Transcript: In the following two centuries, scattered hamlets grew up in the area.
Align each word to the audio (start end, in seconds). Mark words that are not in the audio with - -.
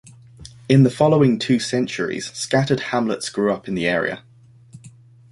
In 0.67 0.81
the 0.81 0.89
following 0.89 1.37
two 1.37 1.59
centuries, 1.59 2.31
scattered 2.33 2.79
hamlets 2.79 3.29
grew 3.29 3.53
up 3.53 3.67
in 3.67 3.75
the 3.75 3.85
area. 3.85 4.23